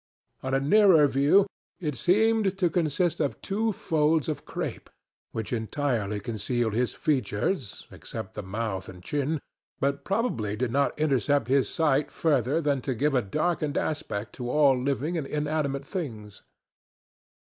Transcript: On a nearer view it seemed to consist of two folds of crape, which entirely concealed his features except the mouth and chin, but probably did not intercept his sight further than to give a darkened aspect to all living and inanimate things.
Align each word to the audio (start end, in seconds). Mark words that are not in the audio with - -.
On 0.41 0.55
a 0.55 0.59
nearer 0.59 1.05
view 1.05 1.45
it 1.79 1.93
seemed 1.93 2.57
to 2.57 2.71
consist 2.71 3.19
of 3.19 3.39
two 3.39 3.71
folds 3.71 4.27
of 4.27 4.45
crape, 4.45 4.89
which 5.31 5.53
entirely 5.53 6.19
concealed 6.19 6.73
his 6.73 6.95
features 6.95 7.85
except 7.91 8.33
the 8.33 8.41
mouth 8.41 8.89
and 8.89 9.03
chin, 9.03 9.39
but 9.79 10.03
probably 10.03 10.55
did 10.55 10.71
not 10.71 10.97
intercept 10.97 11.49
his 11.49 11.69
sight 11.69 12.09
further 12.09 12.59
than 12.59 12.81
to 12.81 12.95
give 12.95 13.13
a 13.13 13.21
darkened 13.21 13.77
aspect 13.77 14.33
to 14.33 14.49
all 14.49 14.75
living 14.75 15.19
and 15.19 15.27
inanimate 15.27 15.85
things. 15.85 16.41